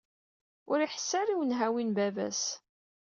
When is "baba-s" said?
1.97-2.43